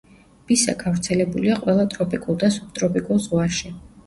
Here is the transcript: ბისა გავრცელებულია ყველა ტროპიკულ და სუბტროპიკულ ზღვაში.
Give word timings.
ბისა 0.51 0.73
გავრცელებულია 0.79 1.57
ყველა 1.67 1.85
ტროპიკულ 1.93 2.41
და 2.45 2.51
სუბტროპიკულ 2.57 3.23
ზღვაში. 3.29 3.73